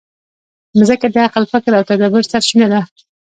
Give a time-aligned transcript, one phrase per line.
[0.77, 2.81] مځکه د عقل، فکر او تدبر سرچینه ده.